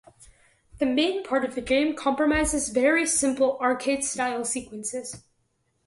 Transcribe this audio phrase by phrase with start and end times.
[0.79, 5.23] The main part of the game comprises very simple arcade-style sequences.